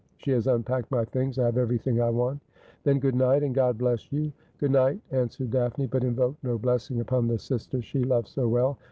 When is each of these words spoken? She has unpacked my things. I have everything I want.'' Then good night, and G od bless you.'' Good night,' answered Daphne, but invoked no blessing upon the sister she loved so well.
She 0.17 0.31
has 0.31 0.47
unpacked 0.47 0.89
my 0.89 1.05
things. 1.05 1.37
I 1.37 1.45
have 1.45 1.59
everything 1.59 2.01
I 2.01 2.09
want.'' 2.09 2.41
Then 2.85 2.97
good 2.97 3.13
night, 3.13 3.43
and 3.43 3.53
G 3.53 3.61
od 3.61 3.77
bless 3.77 4.11
you.'' 4.11 4.31
Good 4.59 4.71
night,' 4.71 4.99
answered 5.11 5.51
Daphne, 5.51 5.85
but 5.85 6.03
invoked 6.03 6.43
no 6.43 6.57
blessing 6.57 6.99
upon 7.01 7.27
the 7.27 7.37
sister 7.37 7.83
she 7.83 8.03
loved 8.03 8.27
so 8.29 8.47
well. 8.47 8.79